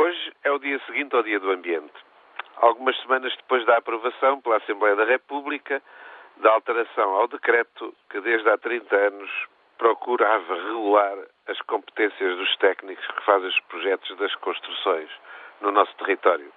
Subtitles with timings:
[0.00, 1.92] Hoje é o dia seguinte ao Dia do Ambiente.
[2.56, 5.82] Algumas semanas depois da aprovação pela Assembleia da República
[6.38, 9.30] da alteração ao decreto que desde há 30 anos
[9.76, 11.18] procurava regular
[11.48, 15.10] as competências dos técnicos que fazem os projetos das construções
[15.60, 16.50] no nosso território.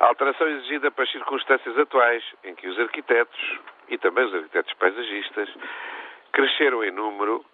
[0.00, 3.58] A alteração exigida para as circunstâncias atuais, em que os arquitetos,
[3.88, 5.50] e também os arquitetos paisagistas,
[6.32, 7.44] cresceram em número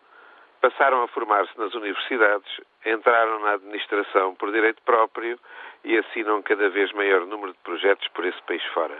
[0.60, 5.38] passaram a formar-se nas universidades, entraram na administração por direito próprio
[5.84, 8.96] e assinam cada vez maior número de projetos por esse país fora.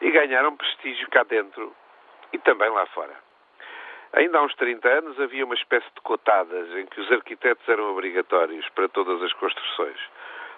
[0.00, 1.74] E ganharam prestígio cá dentro
[2.32, 3.14] e também lá fora.
[4.12, 7.92] Ainda há uns 30 anos havia uma espécie de cotadas em que os arquitetos eram
[7.92, 9.98] obrigatórios para todas as construções.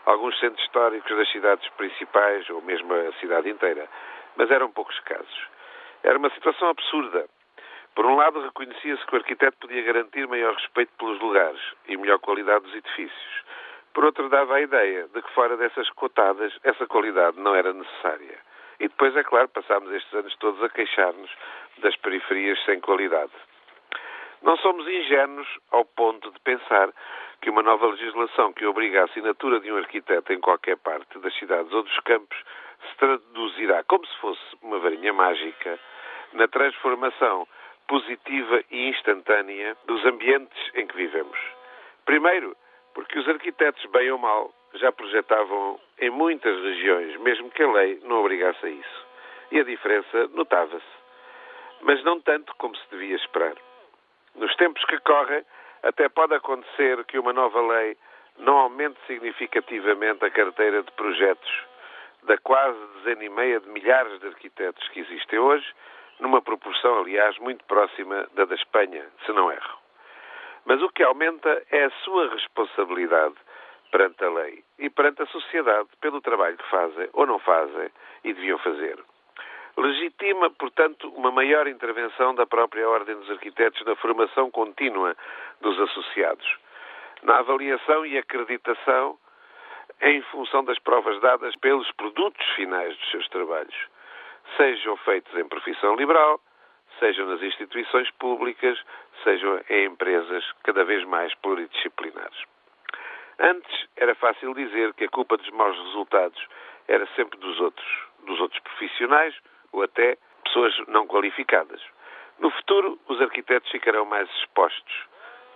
[0.06, 3.88] Alguns centros históricos das cidades principais, ou mesmo a cidade inteira,
[4.36, 5.46] mas eram poucos casos.
[6.02, 7.26] Era uma situação absurda,
[7.94, 12.18] por um lado, reconhecia-se que o arquiteto podia garantir maior respeito pelos lugares e melhor
[12.20, 13.44] qualidade dos edifícios.
[13.92, 18.38] Por outro, dava a ideia de que fora dessas cotadas essa qualidade não era necessária.
[18.80, 21.30] E depois, é claro, passámos estes anos todos a queixar-nos
[21.78, 23.32] das periferias sem qualidade.
[24.40, 26.88] Não somos ingênuos ao ponto de pensar
[27.42, 31.34] que uma nova legislação que obriga a assinatura de um arquiteto em qualquer parte das
[31.38, 32.38] cidades ou dos campos
[32.88, 35.78] se traduzirá como se fosse uma varinha mágica
[36.32, 37.46] na transformação
[37.86, 41.38] positiva e instantânea dos ambientes em que vivemos.
[42.04, 42.56] Primeiro,
[42.94, 48.00] porque os arquitetos, bem ou mal, já projetavam em muitas regiões, mesmo que a lei
[48.04, 49.06] não obrigasse a isso.
[49.50, 51.02] E a diferença notava-se.
[51.82, 53.54] Mas não tanto como se devia esperar.
[54.34, 55.44] Nos tempos que correm,
[55.82, 57.96] até pode acontecer que uma nova lei
[58.38, 61.64] não aumente significativamente a carteira de projetos
[62.22, 65.66] da quase dezena e meia de milhares de arquitetos que existem hoje
[66.22, 69.78] numa proporção, aliás, muito próxima da da Espanha, se não erro.
[70.64, 73.34] Mas o que aumenta é a sua responsabilidade
[73.90, 77.90] perante a lei e perante a sociedade pelo trabalho que fazem ou não fazem
[78.22, 78.96] e deviam fazer.
[79.76, 85.16] Legitima, portanto, uma maior intervenção da própria Ordem dos Arquitetos na formação contínua
[85.60, 86.56] dos associados,
[87.22, 89.18] na avaliação e acreditação
[90.00, 93.92] em função das provas dadas pelos produtos finais dos seus trabalhos
[94.56, 96.40] sejam feitos em profissão liberal,
[96.98, 98.78] sejam nas instituições públicas,
[99.24, 102.44] sejam em empresas cada vez mais pluridisciplinares.
[103.38, 106.46] Antes era fácil dizer que a culpa dos maus resultados
[106.88, 109.34] era sempre dos outros, dos outros profissionais
[109.72, 111.80] ou até pessoas não qualificadas.
[112.38, 115.06] No futuro, os arquitetos ficarão mais expostos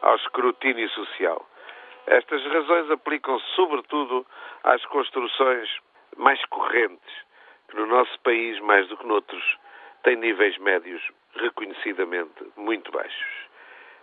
[0.03, 1.47] ao escrutínio social.
[2.07, 4.27] Estas razões aplicam-se sobretudo
[4.63, 5.69] às construções
[6.17, 7.26] mais correntes,
[7.77, 9.59] no nosso país, mais do que noutros,
[10.03, 11.03] tem níveis médios
[11.35, 13.47] reconhecidamente muito baixos.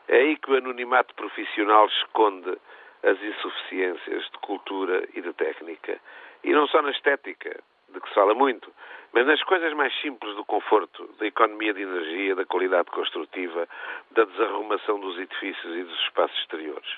[0.07, 2.57] É aí que o anonimato profissional esconde
[3.03, 5.99] as insuficiências de cultura e de técnica.
[6.43, 8.71] E não só na estética, de que se fala muito,
[9.11, 13.67] mas nas coisas mais simples do conforto, da economia de energia, da qualidade construtiva,
[14.11, 16.89] da desarrumação dos edifícios e dos espaços exteriores.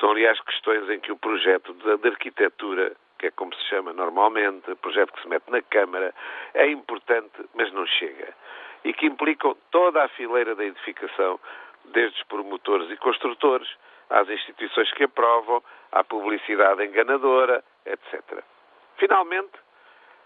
[0.00, 4.74] São, aliás, questões em que o projeto de arquitetura que é como se chama normalmente,
[4.74, 6.12] projeto que se mete na Câmara,
[6.54, 8.34] é importante, mas não chega.
[8.82, 11.38] E que implicam toda a fileira da edificação,
[11.84, 13.68] desde os promotores e construtores,
[14.10, 15.62] às instituições que aprovam,
[15.92, 18.42] à publicidade enganadora, etc.
[18.96, 19.52] Finalmente,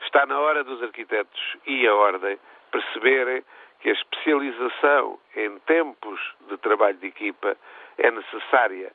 [0.01, 2.39] está na hora dos arquitetos e a ordem
[2.71, 3.45] perceberem
[3.81, 6.19] que a especialização em tempos
[6.49, 7.59] de trabalho de equipa
[7.99, 8.91] é necessária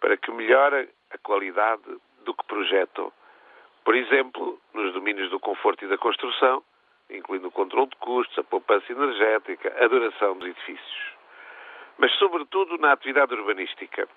[0.00, 1.84] para que melhore a qualidade
[2.24, 3.12] do que projetam
[3.86, 6.60] por exemplo, nos domínios do conforto e da construção,
[7.08, 11.12] incluindo o controle de custos, a poupança energética, a duração dos edifícios.
[11.96, 14.08] Mas, sobretudo, na atividade urbanística,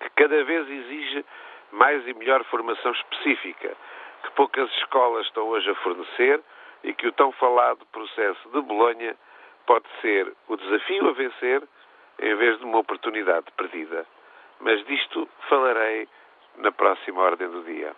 [0.00, 1.24] que cada vez exige
[1.70, 3.76] mais e melhor formação específica,
[4.24, 6.42] que poucas escolas estão hoje a fornecer
[6.82, 9.16] e que o tão falado processo de Bolonha
[9.66, 11.62] pode ser o desafio a vencer
[12.18, 14.04] em vez de uma oportunidade perdida.
[14.58, 16.08] Mas disto falarei
[16.56, 17.94] na próxima ordem do dia.